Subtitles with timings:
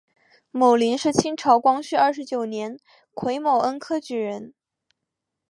[0.49, 2.79] 牟琳是清朝光绪二十九年
[3.13, 4.55] 癸卯恩科举人。